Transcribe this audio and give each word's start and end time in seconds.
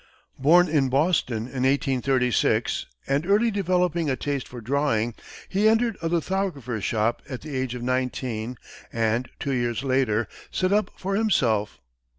Born 0.39 0.67
in 0.67 0.89
Boston 0.89 1.43
in 1.45 1.61
1836, 1.61 2.87
and 3.05 3.23
early 3.27 3.51
developing 3.51 4.09
a 4.09 4.15
taste 4.15 4.47
for 4.47 4.59
drawing, 4.59 5.13
he 5.47 5.69
entered 5.69 5.95
a 6.01 6.07
lithographer's 6.09 6.83
shop 6.83 7.21
at 7.29 7.41
the 7.41 7.55
age 7.55 7.75
of 7.75 7.83
nineteen 7.83 8.57
and 8.91 9.29
two 9.39 9.53
years 9.53 9.83
later 9.83 10.27
set 10.49 10.73
up 10.73 10.89
for 10.97 11.15
himself. 11.15 11.77